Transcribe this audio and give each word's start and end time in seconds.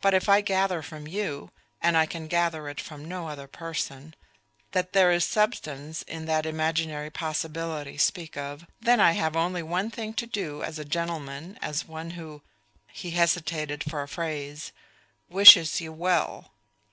But 0.00 0.14
if 0.14 0.28
I 0.28 0.40
gather 0.40 0.82
from 0.82 1.06
you 1.06 1.52
and 1.80 1.96
I 1.96 2.04
can 2.04 2.26
gather 2.26 2.68
it 2.68 2.80
from 2.80 3.04
no 3.04 3.28
other 3.28 3.46
person 3.46 4.16
that 4.72 4.94
there 4.94 5.12
is 5.12 5.24
substance 5.24 6.02
in 6.02 6.24
that 6.24 6.44
imaginary 6.44 7.08
possibility 7.08 7.92
I 7.92 7.96
speak 7.98 8.36
of, 8.36 8.66
then 8.80 8.98
I 8.98 9.12
have 9.12 9.36
only 9.36 9.62
one 9.62 9.88
thing 9.88 10.12
to 10.14 10.26
do 10.26 10.64
as 10.64 10.80
a 10.80 10.84
gentleman 10.84 11.54
and 11.62 11.62
as 11.62 11.86
one 11.86 12.10
who" 12.18 12.42
he 12.88 13.12
hesitated 13.12 13.84
for 13.84 14.02
a 14.02 14.08
phrase 14.08 14.72
"wishes 15.28 15.80
you 15.80 15.92
well. 15.92 16.50